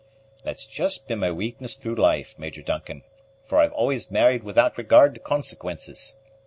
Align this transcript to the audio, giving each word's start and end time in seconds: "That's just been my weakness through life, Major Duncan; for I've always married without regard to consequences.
"That's 0.43 0.65
just 0.65 1.07
been 1.07 1.19
my 1.19 1.29
weakness 1.29 1.75
through 1.75 1.93
life, 1.93 2.33
Major 2.39 2.63
Duncan; 2.63 3.03
for 3.45 3.59
I've 3.59 3.71
always 3.73 4.09
married 4.09 4.41
without 4.41 4.79
regard 4.79 5.13
to 5.13 5.19
consequences. 5.21 6.15